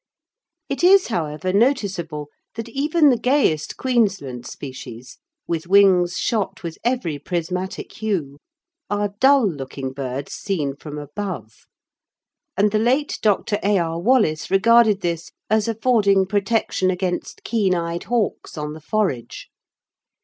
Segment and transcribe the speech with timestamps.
[0.67, 7.19] It is, however, noticeable that even the gayest Queensland species, with wings shot with every
[7.19, 8.39] prismatic hue,
[8.89, 11.67] are dull looking birds seen from above,
[12.57, 13.59] and the late Dr.
[13.61, 13.77] A.
[13.77, 13.99] R.
[14.01, 19.51] Wallace regarded this as affording protection against keen eyed hawks on the forage.